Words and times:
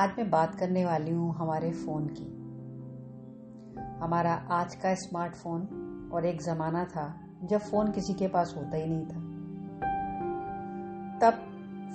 आज 0.00 0.10
मैं 0.18 0.30
बात 0.30 0.54
करने 0.54 0.84
वाली 0.84 1.10
हूँ 1.10 1.34
हमारे 1.34 1.72
फ़ोन 1.72 2.06
की। 2.06 2.24
हमारा 4.04 4.32
आज 4.32 4.74
का 4.74 4.94
स्मार्टफ़ोन 4.94 5.62
और 6.12 6.26
एक 6.26 6.42
ज़माना 6.42 6.84
था 6.84 7.20
जब 7.44 7.58
फ़ोन 7.58 7.92
किसी 7.92 8.14
के 8.14 8.28
पास 8.28 8.54
होता 8.56 8.76
ही 8.76 8.86
नहीं 8.86 9.06
था। 9.06 9.20
तब 11.18 11.34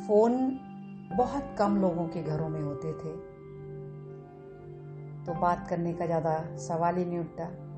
फ़ोन 0.08 0.60
बहुत 1.18 1.56
कम 1.60 1.78
लोगों 1.78 2.08
के 2.08 2.24
घरों 2.24 2.50
में 2.50 2.62
होते 2.62 2.94
थे। 2.94 3.16
तो 5.26 5.42
बात 5.42 5.68
करने 5.70 5.94
का 5.94 6.06
ज़्यादा 6.06 6.58
सवाल 6.58 6.96
ही 6.96 7.06
नहीं 7.06 7.20
उठता। 7.20 7.73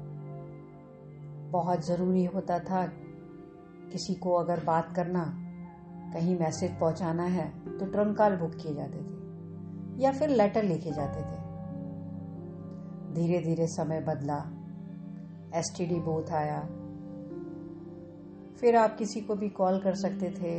बहुत 1.56 1.86
ज़रूरी 1.88 2.24
होता 2.26 2.60
था। 2.60 2.86
किसी 3.92 4.14
को 4.14 4.34
अगर 4.34 4.64
बात 4.64 4.94
करना, 4.96 5.24
कहीं 6.14 6.38
मैसेज 6.40 6.80
पहुंचाना 6.80 7.24
है 7.24 7.48
तो 7.78 7.86
ट्रंक 7.86 8.18
कॉल 8.18 8.36
बुक 8.36 8.56
किए 8.56 8.74
जाते 8.76 8.98
थे, 9.00 10.04
या 10.04 10.12
फिर 10.12 10.30
लेटर 10.30 10.64
लिखे 10.64 10.92
जाते 10.92 11.22
थे। 11.22 11.44
धीरे 13.14 13.40
धीरे 13.40 13.68
समय 13.68 14.02
बदला 14.02 14.38
एस 15.56 15.74
टी 15.78 15.86
डी 15.86 16.00
बूथ 16.00 16.32
आया। 16.34 16.60
फिर 18.56 18.76
आप 18.76 18.96
किसी 18.98 19.22
को 19.22 19.36
भी 19.36 19.50
कॉल 19.50 19.80
कर 19.80 19.96
सकते 19.96 20.30
थे, 20.32 20.54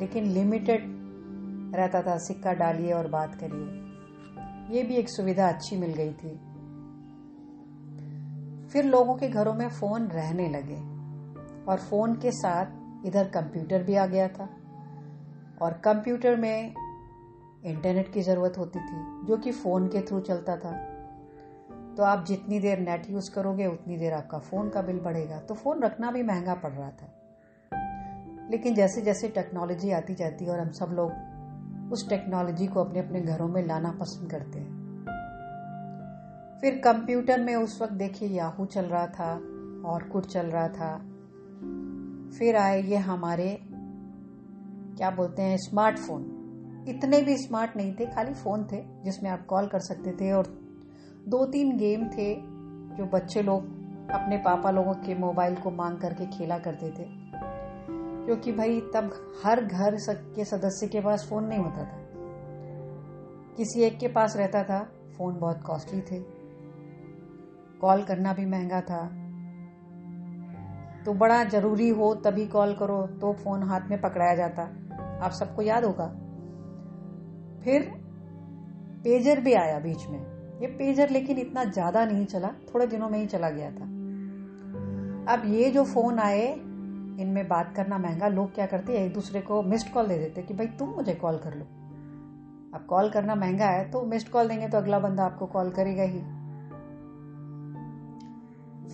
लेकिन 0.00 0.24
लिमिटेड 0.24 0.84
रहता 1.76 2.02
था, 2.02 2.16
सिक्का 2.18 2.52
डालिए 2.52 2.92
और 2.92 3.08
बात 3.08 3.34
करिए। 3.34 4.76
ये 4.76 4.82
भी 4.82 4.94
एक 4.94 5.08
सुविधा 5.08 5.48
अच्छी 5.48 5.76
मिल 5.76 5.92
गई 5.94 6.12
थी। 6.12 6.38
फिर 8.72 8.84
लोगों 8.84 9.14
के 9.14 9.28
घरों 9.28 9.54
में 9.54 9.68
फ़ोन 9.68 10.06
रहने 10.06 10.48
लगे 10.48 10.76
और 11.64 11.78
फ़ोन 11.78 12.14
के 12.14 12.32
साथ 12.32 12.66
इधर 13.06 13.28
कंप्यूटर 13.28 13.82
भी 13.82 13.94
आ 13.94 14.06
गया 14.06 14.28
था 14.28 14.48
और 15.62 15.72
कंप्यूटर 15.72 16.36
में 16.36 16.74
इंटरनेट 17.64 18.12
की 18.12 18.22
ज़रूरत 18.22 18.58
होती 18.58 18.78
थी, 18.78 19.26
जो 19.26 19.36
कि 19.36 19.52
फ़ोन 19.52 19.88
के 19.88 20.00
थ्रू 20.00 20.20
चलता 20.20 20.56
था। 20.56 20.72
तो 21.96 22.02
आप 22.02 22.24
जितनी 22.24 22.60
देर 22.60 22.78
नेट 22.78 23.10
यूज़ 23.10 23.30
करोगे, 23.30 23.66
उतनी 23.66 23.96
देर 23.96 24.12
आपका 24.12 24.38
फ़ोन 24.38 24.68
का 24.68 24.82
बिल 24.82 24.98
बढ़ेगा। 24.98 25.38
तो 25.38 25.54
फ़ोन 25.54 25.82
रखना 25.82 26.10
भी 26.10 26.22
महँगा 26.22 26.54
पड़ 26.54 26.72
रहा 26.72 26.90
था। 26.90 27.16
लेकिन 28.50 28.74
जैसे 28.74 29.00
जैसे 29.00 29.28
टेक्नोलॉजी 29.28 29.90
आती 29.90 30.14
जाती 30.14 30.44
है 30.44 30.50
और 30.50 30.60
हम 30.60 30.70
सब 30.70 30.86
लोग 30.86 31.12
उस 31.92 32.08
टेक्नोलॉजी 32.08 32.66
को 32.66 32.80
अपने 32.80 33.00
अपने 33.00 33.20
घरों 33.20 33.48
में 33.48 33.66
लाना 33.66 33.92
पसंद 33.92 34.30
करते 34.30 34.58
हैं 34.58 34.79
फिर 36.60 36.78
कंप्यूटर 36.78 37.40
में 37.40 37.54
उस 37.54 37.82
वक्त 37.82 37.92
देखिए 37.92 38.28
याहू 38.28 38.66
चल 38.66 38.84
रहा 38.84 39.06
था 39.06 39.34
और 39.86 40.02
कुछ 40.12 40.32
चल 40.32 40.46
रहा 40.46 40.68
था। 40.68 40.98
फिर 42.38 42.56
आए 42.56 42.82
ये 42.82 42.96
हमारे, 42.96 43.60
क्या 44.96 45.10
बोलते 45.10 45.42
हैं, 45.42 45.56
स्मार्टफ़ोन। 45.56 46.36
इतने 46.88 47.22
भी 47.22 47.36
स्मार्ट 47.36 47.76
नहीं 47.76 47.94
थे, 47.94 48.06
खाली 48.06 48.34
फ़ोन 48.34 48.64
थे, 48.72 49.02
जिसमें 49.04 49.30
आप 49.30 49.46
कॉल 49.46 49.66
कर 49.66 49.78
सकते 49.78 50.12
थे 50.12 50.32
और 50.32 50.46
दो 51.28 51.46
तीन 51.46 51.76
गेम 51.76 52.04
थे 52.08 52.34
जो 52.96 53.06
बच्चे 53.06 53.42
लोग 53.42 53.64
अपने 54.10 54.36
पापा 54.36 54.70
लोगों 54.70 54.94
के 54.94 55.14
मोबाइल 55.14 55.54
को 55.54 55.70
मांग 55.70 55.98
करके 55.98 56.26
खेला 56.26 56.58
करते 56.58 56.90
थे। 56.90 57.04
क्योंकि 58.26 58.52
भाई 58.52 58.80
तब 58.80 59.32
हर 59.44 59.64
घर 59.64 59.96
के 60.10 60.44
सदस्य 60.44 60.86
के 60.86 61.00
पास 61.00 61.26
फ़ोन 61.30 61.44
नहीं 61.44 61.58
होता 61.58 61.84
था। 61.84 62.06
किसी 63.56 63.82
एक 63.82 63.98
के 63.98 64.08
पास 64.08 64.36
रहता 64.36 64.64
था, 64.64 64.84
फ़ोन 65.18 65.38
बहुत 65.38 65.62
कॉस्टली 65.66 66.00
थे। 66.00 66.39
कॉल 67.80 68.02
करना 68.02 68.32
भी 68.32 68.46
महँगा 68.46 68.80
था। 68.80 69.02
तो 71.04 71.12
बड़ा 71.14 71.42
ज़रूरी 71.44 71.88
हो 71.88 72.14
तभी 72.14 72.46
कॉल 72.46 72.74
करो 72.74 73.00
तो 73.20 73.32
फ़ोन 73.34 73.62
हाथ 73.62 73.88
में 73.90 74.00
पकड़ाया 74.00 74.34
जाता। 74.34 74.62
आप 75.24 75.30
सबको 75.30 75.62
याद 75.62 75.84
होगा। 75.84 76.06
फिर 77.64 77.82
पेजर 79.04 79.40
भी 79.40 79.52
आया 79.54 79.78
बीच 79.78 80.06
में। 80.08 80.18
ये 80.60 80.66
पेजर 80.68 81.10
लेकिन 81.10 81.38
इतना 81.38 81.64
ज़्यादा 81.64 82.04
नहीं 82.04 82.24
चला, 82.26 82.48
थोड़े 82.74 82.86
दिनों 82.86 83.08
में 83.08 83.18
ही 83.18 83.26
चला 83.26 83.50
गया 83.50 83.70
था। 83.70 83.84
अब 85.34 85.42
ये 85.46 85.70
जो 85.70 85.84
फ़ोन 85.84 86.18
आए, 86.18 86.46
इनमें 87.20 87.46
बात 87.48 87.72
करना 87.76 87.98
महँगा। 87.98 88.28
लोग 88.28 88.54
क्या 88.54 88.66
करते, 88.66 88.92
एक 88.96 89.12
दूसरे 89.14 89.40
को 89.40 89.62
मिस्ड 89.62 89.92
कॉल 89.92 90.06
दे 90.06 90.18
देते 90.18 90.42
कि 90.42 90.54
भाई 90.54 90.66
तुम 90.78 90.88
मुझे 90.88 91.14
कॉल 91.14 91.38
कर 91.38 91.54
लो। 91.54 91.64
अब 92.74 92.84
कॉल 92.88 93.10
करना 93.10 93.34
महँगा 93.34 93.66
है 93.66 93.90
तो 93.90 94.02
मिस्ड 94.02 94.28
कॉल 94.28 94.48
देंगे 94.48 94.68
तो 94.68 94.78
अगला 94.78 94.98
बंदा 94.98 95.24
आपको 95.24 95.46
कॉल 95.46 95.70
करेगा 95.70 96.02
ही। 96.02 96.20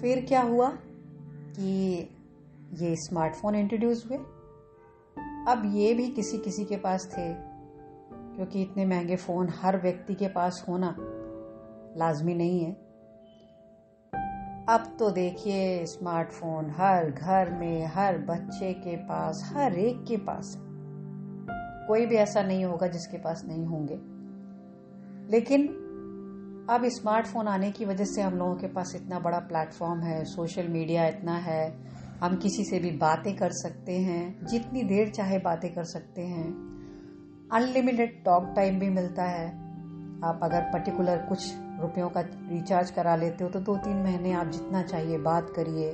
फिर 0.01 0.25
क्या 0.29 0.43
हुआ 0.43 0.71
कि 1.57 1.99
ये 2.73 2.97
स्मार्टफ़ोन 2.97 3.55
इंट्रोड्यूस 3.55 4.07
हुए। 4.11 4.19
अब 5.49 5.63
ये 5.75 5.95
भी 5.95 6.09
किसी 6.09 6.39
किसी 6.39 6.65
के 6.65 6.77
पास 6.77 7.07
थे, 7.07 7.35
क्योंकि 8.37 8.63
इतने 8.63 8.87
महँगे 8.87 9.17
फ़ोन 9.17 9.49
हर 9.49 9.81
व्यक्ति 9.81 10.15
के 10.15 10.29
पास 10.29 10.65
होना 10.69 10.97
लाजमी 11.97 12.35
नहीं 12.35 12.61
है। 12.61 12.73
अब 14.69 14.97
तो 14.99 15.11
देखिए 15.11 15.87
स्मार्टफ़ोन 15.87 16.71
हर 16.71 17.11
घर 17.11 17.51
में, 17.51 17.87
हर 17.87 18.19
बच्चे 18.19 18.73
के 18.73 18.97
पास, 18.97 19.53
हर 19.55 19.75
एक 19.75 20.05
के 20.05 20.17
पास। 20.17 20.59
कोई 21.89 22.07
भी 22.07 22.17
ऐसा 22.17 22.43
नहीं 22.43 22.65
होगा 22.65 22.87
जिसके 22.87 23.19
पास 23.19 23.45
नहीं 23.45 23.67
होंगे। 23.67 23.99
लेकिन 25.33 25.86
अब 26.71 26.83
स्मार्टफ़ोन 26.85 27.49
आने 27.49 27.71
की 27.71 27.85
वजह 27.85 28.05
से 28.05 28.23
हम 28.23 28.35
लोगों 28.35 28.55
के 28.55 28.67
पास 28.67 28.93
इतना 28.97 29.19
बड़ा 29.19 29.39
प्लेटफॉर्म 29.39 30.01
है 30.01 30.25
सोशल 30.25 30.69
मीडिया 30.69 31.07
इतना 31.07 31.33
है, 31.33 31.85
हम 32.21 32.37
किसी 32.37 32.65
से 32.65 32.79
भी 32.79 32.91
बातें 32.91 33.37
कर 33.37 33.51
सकते 33.53 33.93
हैं, 33.93 34.47
जितनी 34.47 34.83
देर 34.83 35.11
चाहे 35.11 35.39
बातें 35.39 35.75
कर 35.75 35.85
सकते 35.85 36.23
हैं। 36.23 36.47
अनलिमिटेड 37.53 38.25
टॉक 38.25 38.53
टाइम 38.57 38.79
भी 38.79 38.89
मिलता 38.91 39.23
है। 39.23 39.47
आप 40.25 40.41
अगर 40.43 40.61
पर्टिकुलर 40.63 41.19
कुछ 41.19 41.53
रुपयों 41.81 42.09
का 42.09 42.21
रिचार्ज 42.21 42.91
करा 42.91 43.15
लेते 43.17 43.45
हो 43.45 43.51
तो 43.51 43.61
दो 43.61 43.77
तीन 43.77 43.97
महीने 43.97 44.33
आप 44.33 44.47
जितना 44.47 44.83
चाहिए 44.83 45.19
बात 45.19 45.53
करिए। 45.57 45.91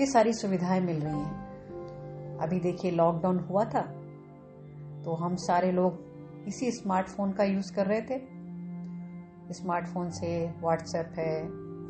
ये 0.00 0.06
सारी 0.06 0.32
सुविधाएँ 0.32 0.80
मिल 0.80 1.00
रही 1.00 1.20
हैं। 1.20 2.38
अभी 2.38 2.60
देखिए 2.60 2.90
लॉकडाउन 2.90 3.38
हुआ 3.40 3.64
था 3.64 3.82
तो 5.04 5.14
हम 5.14 5.36
सारे 5.36 5.72
लोग 5.72 6.44
इसी 6.48 6.70
स्मार्टफ़ोन 6.72 7.32
का 7.32 7.44
यूज़ 7.44 7.72
कर 7.74 7.86
रहे 7.86 8.00
थे। 8.00 8.39
स्मार्टफ़ोन 9.52 10.10
से 10.10 10.30
व्हाट्सएप 10.60 11.12
है 11.18 11.34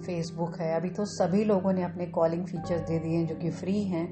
फेसबुक 0.02 0.56
है। 0.60 0.74
अभी 0.76 0.90
तो 0.90 1.04
सभी 1.04 1.44
लोगों 1.44 1.72
ने 1.72 1.82
अपने 1.82 2.06
कॉलिंग 2.06 2.44
फीचर्स 2.46 2.80
दे 2.80 2.98
दिए 2.98 3.16
हैं 3.16 3.26
जो 3.26 3.34
कि 3.36 3.50
फ्री 3.50 3.82
हैं। 3.84 4.06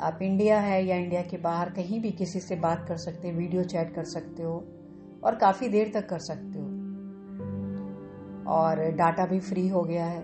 आप 0.00 0.18
इंडिया 0.22 0.58
है 0.60 0.84
या 0.86 0.96
इंडिया 0.96 1.22
के 1.22 1.36
बाहर 1.38 1.70
कहीं 1.70 2.00
भी 2.00 2.10
किसी 2.10 2.40
से 2.40 2.56
बात 2.56 2.84
कर 2.88 2.96
सकते 2.96 3.28
हो 3.28 3.38
वीडियो 3.38 3.64
चैट 3.64 3.94
कर 3.94 4.04
सकते 4.04 4.42
हो 4.42 4.52
और 5.24 5.34
काफ़ी 5.34 5.68
देर 5.68 5.90
तक 5.94 6.08
कर 6.08 6.18
सकते 6.18 6.58
हो। 6.58 6.68
और 8.50 8.80
डाटा 8.90 9.26
भी 9.26 9.40
फ्री 9.40 9.66
हो 9.68 9.82
गया 9.82 10.04
है। 10.04 10.22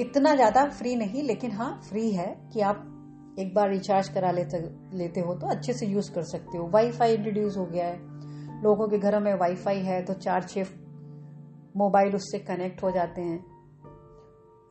इतना 0.00 0.34
ज़्यादा 0.34 0.64
फ्री 0.68 0.94
नहीं, 0.96 1.22
लेकिन 1.22 1.50
हाँ 1.50 1.80
फ्री 1.88 2.10
है 2.10 2.26
कि 2.52 2.60
आप 2.60 2.84
एक 3.38 3.54
बार 3.54 3.68
रिचार्ज 3.70 4.08
करा 4.08 4.30
लेते 4.30 4.58
लेते 4.98 5.20
हो 5.20 5.34
तो 5.34 5.46
अच्छे 5.46 5.72
से 5.72 5.86
यूज़ 5.86 6.10
कर 6.12 6.22
सकते 6.22 6.58
हो। 6.58 6.68
वाईफाई 6.68 7.14
इंट्रोड्यूस 7.14 7.56
हो 7.56 7.64
गया 7.66 7.86
है। 7.86 8.07
लोगों 8.62 8.88
के 8.88 8.98
घरों 8.98 9.20
में 9.20 9.34
वाईफाई 9.34 9.78
है 9.78 10.02
तो 10.02 10.14
चार 10.14 10.42
छः 10.42 10.66
मोबाइल 11.76 12.14
उससे 12.14 12.38
कनेक्ट 12.38 12.82
हो 12.82 12.90
जाते 12.90 13.22
हैं। 13.22 13.44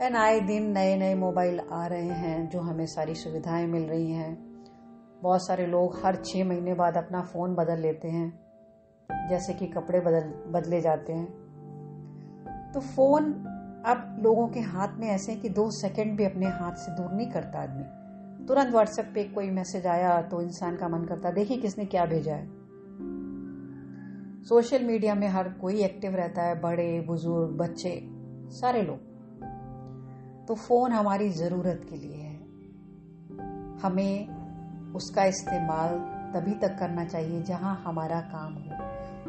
एंड 0.02 0.16
आए 0.16 0.40
दिन 0.40 0.72
नए 0.72 0.98
नए 0.98 1.14
मोबाइल 1.16 1.60
आ 1.60 1.86
रहे 1.88 2.16
हैं 2.16 2.50
जो 2.50 2.60
हमें 2.60 2.86
सारी 2.86 3.16
सुविधाएँ 3.16 3.68
मिल 3.68 3.84
रही 3.84 4.12
हैं। 4.12 4.36
बहुत 5.22 5.46
सारे 5.48 5.66
लोग 5.68 5.96
हर 6.06 6.16
छः 6.16 6.46
महीने 6.46 6.74
बाद 6.74 6.98
अपना 6.98 7.22
फ़ोन 7.24 7.56
बदल 7.56 7.80
लेते 7.80 8.08
हैं, 8.08 8.28
जैसे 9.30 9.54
कि 9.54 9.68
कपड़े 9.68 10.00
बदल, 10.00 10.34
बदले 10.52 10.82
जाते 10.82 11.14
हैं। 11.14 12.72
तो 12.74 12.80
फ़ोन 12.80 13.32
अब 13.86 14.18
लोगों 14.20 14.48
के 14.48 14.60
हाथ 14.60 15.00
में 15.00 15.08
ऐसे 15.08 15.32
हैं 15.32 15.42
कि 15.42 15.50
दो 15.50 15.70
सेकंड 15.72 16.18
भी 16.18 16.26
अपने 16.26 16.48
हाथ 16.50 16.76
से 16.76 16.92
दूर 16.92 17.12
नहीं 17.12 17.30
करता 17.32 17.60
आदमी। 17.60 18.46
तुरंत 18.46 18.72
व्हाट्सएप 18.72 19.12
पे 19.16 19.24
कोई 19.24 19.50
मैसेज 19.52 19.88
आया 19.88 20.22
तो 20.22 20.42
इंसान 20.42 20.76
का 20.76 20.88
मन 20.88 21.06
करता, 21.06 21.32
देखिए 21.32 21.58
किसने 21.58 21.86
क्या 21.86 22.06
भेजा 22.06 22.36
है? 22.36 22.57
सोशल 24.50 24.84
मीडिया 24.84 25.16
में 25.16 25.28
हर 25.28 25.50
कोई 25.50 25.82
एक्टिव 25.82 26.16
रहता 26.16 26.42
है, 26.42 26.62
बड़े, 26.62 27.02
बुज़ुर्ग, 27.02 27.52
बच्चे, 27.52 28.10
सारे 28.50 28.82
लोग। 28.82 28.98
तो 30.48 30.56
फ़ोन 30.56 30.92
हमारी 30.92 31.30
ज़रूरत 31.30 31.82
के 31.90 31.96
लिए 31.96 32.16
है। 32.16 32.36
हमें 33.80 34.28
उसका 34.94 35.26
इस्तेमाल 35.26 35.90
तभी 36.34 36.54
तक 36.54 36.78
करना 36.80 37.06
चाहिए 37.06 37.42
जहाँ 37.42 37.84
हमारा 37.86 38.22
काम 38.22 38.54
हो। 38.54 38.72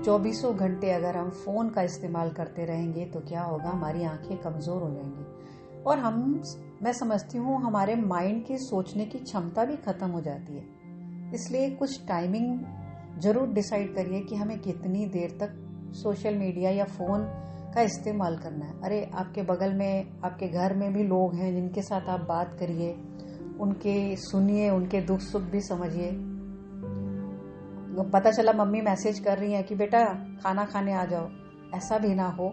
चौबीसों 0.04 0.56
घंटे 0.56 0.90
अगर 0.90 1.16
हम 1.16 1.30
फ़ोन 1.30 1.68
का 1.68 1.82
इस्तेमाल 1.82 2.30
करते 2.30 2.64
रहेंगे 2.64 3.04
तो 3.04 3.20
क्या 3.20 3.42
होगा? 3.42 3.70
हमारी 3.70 4.02
आँखें 4.02 4.38
कमज़ोर 4.38 4.82
हो 4.82 4.90
जाएँगी। 4.90 5.26
और 5.82 5.98
हम, 5.98 6.42
मैं 6.82 6.92
समझती 6.92 7.38
हूँ, 7.38 7.62
हमारे 7.62 7.96
माइंड 7.96 8.44
की 8.44 8.58
सोचने 8.58 9.04
की 9.06 9.18
क्षमता 9.18 9.64
भी 9.64 9.76
खत्म 9.76 10.06
हो 10.06 10.20
जाती 10.20 10.56
है। 10.56 10.64
इसलिए 11.34 11.70
कुछ 11.70 12.06
टाइमिंग 12.08 12.60
ज़रूर 13.18 13.48
डिसाइड 13.48 13.94
करिए 13.94 14.20
कि 14.20 14.36
हमें 14.36 14.58
कितनी 14.58 15.06
देर 15.06 15.30
तक 15.30 15.54
सोशल 15.94 16.34
मीडिया 16.34 16.70
या 16.70 16.84
फ़ोन 16.84 17.24
का 17.74 17.82
इस्तेमाल 17.82 18.36
करना 18.38 18.64
है। 18.64 18.80
अरे, 18.82 19.10
आपके 19.14 19.42
बगल 19.42 19.72
में, 19.72 20.20
आपके 20.24 20.48
घर 20.48 20.74
में 20.74 20.92
भी 20.92 21.02
लोग 21.02 21.34
हैं 21.34 21.54
जिनके 21.54 21.82
साथ 21.82 22.08
आप 22.08 22.20
बात 22.20 22.56
करिए, 22.60 22.92
उनके 23.60 24.16
सुनिए, 24.16 24.70
उनके 24.70 25.00
दुख 25.00 25.20
सुख 25.20 25.42
भी 25.42 25.60
समझिए। 25.60 26.10
पता 28.12 28.30
चला 28.30 28.52
मम्मी 28.52 28.80
मैसेज 28.80 29.18
कर 29.20 29.38
रही 29.38 29.52
है 29.52 29.62
कि 29.62 29.74
बेटा, 29.74 30.04
खाना 30.42 30.64
खाने 30.64 30.92
आ 30.92 31.04
जाओ। 31.04 31.28
ऐसा 31.74 31.98
भी 31.98 32.14
ना 32.14 32.28
हो 32.28 32.48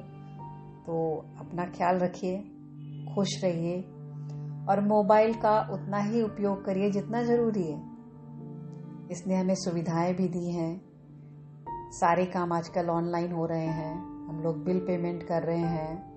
तो 0.85 1.17
अपना 1.39 1.65
ख्याल 1.65 1.97
रखिए, 1.97 2.38
खुश 3.15 3.44
रहिए। 3.44 3.81
और 4.69 4.81
मोबाइल 4.81 5.33
का 5.33 5.59
उतना 5.71 5.97
ही 5.97 6.21
उपयोग 6.21 6.65
करिए 6.65 6.89
जितना 6.89 7.21
ज़रूरी 7.23 7.63
है। 7.63 7.94
इसने 9.11 9.35
हमें 9.35 9.55
सुविधाएँ 9.55 10.13
भी 10.13 10.27
दी 10.27 10.51
हैं। 10.51 10.81
सारे 11.91 12.25
काम 12.25 12.53
आजकल 12.53 12.89
ऑनलाइन 12.89 13.31
हो 13.31 13.45
रहे 13.45 13.65
हैं। 13.65 13.95
हम 14.27 14.41
लोग 14.43 14.63
बिल 14.63 14.79
पेमेंट 14.79 15.23
कर 15.23 15.43
रहे 15.43 15.57
हैं। 15.57 16.15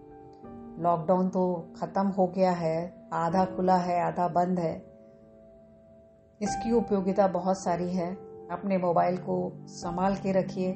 लॉकडाउन 0.82 1.28
तो 1.28 1.72
ख़त्म 1.80 2.06
हो 2.06 2.26
गया 2.26 2.52
है। 2.52 3.08
आधा 3.12 3.44
खुला 3.44 3.76
है, 3.76 4.02
आधा 4.02 4.28
बंद 4.28 4.58
है। 4.58 4.78
इसकी 6.42 6.72
उपयोगिता 6.72 7.28
बहुत 7.28 7.64
सारी 7.64 7.90
है। 7.90 8.14
अपने 8.50 8.78
मोबाइल 8.78 9.16
को 9.16 9.52
संभाल 9.66 10.14
के 10.14 10.32
रखिए। 10.32 10.72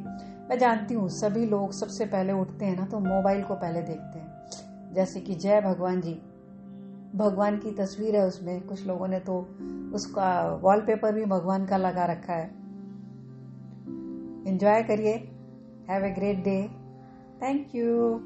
मैं 0.51 0.59
जानती 0.59 0.95
हूँ, 0.95 1.09
सभी 1.09 1.47
लोग 1.47 1.73
सबसे 1.73 2.07
पहले 2.07 2.33
उठते 2.33 2.65
हैं 2.65 2.77
ना 2.77 2.87
तो 2.87 2.99
मोबाइल 2.99 3.43
को 3.43 3.55
पहले 3.55 3.83
देखते 3.83 4.19
हैं। 4.19 4.51
जैसे 4.93 5.21
कि 5.21 5.35
जय 5.35 5.61
भगवान 5.61 6.01
जी। 6.01 6.23
भगवान 7.15 7.59
की 7.59 7.71
तस्वीर 7.71 8.17
है 8.17 8.27
उसमें। 8.27 8.67
कुछ 8.67 8.87
लोगों 8.87 9.09
ने 9.09 9.21
तो 9.21 9.49
उसका 9.95 10.55
वॉलपेपर 10.55 11.15
भी 11.15 11.25
भगवान 11.25 11.67
का 11.67 11.77
लगा 11.77 12.05
रखा 12.05 12.33
है। 12.33 12.47
एंजॉय 14.49 14.83
करिए। 14.83 15.29
Have 15.91 16.05
a 16.05 16.11
great 16.11 16.45
day 16.45 16.69
thank 17.43 17.75
you 17.75 18.21